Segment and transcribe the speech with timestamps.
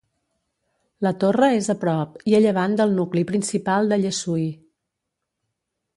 [1.07, 4.51] La Torre és a prop i a llevant del nucli principal de Llessui.